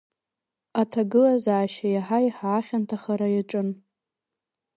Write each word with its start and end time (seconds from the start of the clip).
Аҭагылазаашьа 0.81 1.87
иаҳа-иаҳа 1.95 2.49
ахьанҭахара 2.57 3.27
иаҿын. 3.31 3.69